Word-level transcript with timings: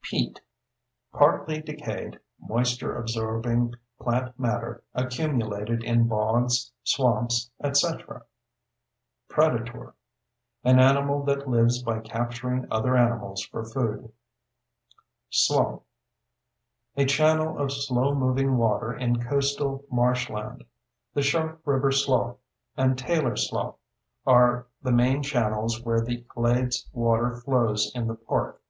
PEAT: 0.00 0.40
Partly 1.12 1.60
decayed, 1.60 2.18
moisture 2.40 2.96
absorbing 2.96 3.74
plant 4.00 4.40
matter 4.40 4.82
accumulated 4.94 5.84
in 5.84 6.08
bogs, 6.08 6.72
swamps, 6.82 7.50
etc. 7.62 8.22
PREDATOR: 9.28 9.92
An 10.64 10.78
animal 10.78 11.22
that 11.24 11.46
lives 11.46 11.82
by 11.82 12.00
capturing 12.00 12.66
other 12.72 12.96
animals 12.96 13.42
for 13.44 13.66
food. 13.66 14.10
SLOUGH: 15.28 15.82
A 16.96 17.04
channel 17.04 17.58
of 17.58 17.70
slow 17.70 18.14
moving 18.14 18.56
water 18.56 18.94
in 18.94 19.22
coastal 19.22 19.84
marshland. 19.90 20.64
The 21.12 21.20
Shark 21.20 21.60
River 21.66 21.92
Slough 21.92 22.38
and 22.78 22.96
Taylor 22.96 23.36
Slough 23.36 23.74
are 24.26 24.68
the 24.80 24.90
main 24.92 25.22
channels 25.22 25.82
where 25.82 26.00
the 26.00 26.22
glades 26.28 26.88
water 26.94 27.34
flows 27.36 27.92
in 27.94 28.06
the 28.06 28.14
park. 28.14 28.62